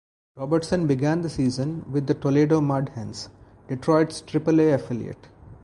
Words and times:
Robertson 0.35 0.87
began 0.87 1.21
the 1.21 1.29
season 1.29 1.85
with 1.91 2.07
the 2.07 2.15
Toledo 2.15 2.59
Mud 2.59 2.89
Hens, 2.95 3.29
Detroit's 3.67 4.21
Triple-A 4.21 4.71
affiliate. 4.71 5.27